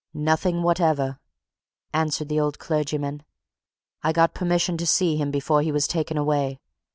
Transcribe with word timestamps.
"Nothing 0.15 0.63
whatever!" 0.63 1.19
answered 1.93 2.27
the 2.27 2.39
old 2.39 2.57
clergyman. 2.57 3.21
"I 4.01 4.11
got 4.11 4.33
permission 4.33 4.75
to 4.77 4.87
see 4.87 5.17
him 5.17 5.29
before 5.29 5.61
he 5.61 5.71
was 5.71 5.87
taken 5.87 6.17
away. 6.17 6.59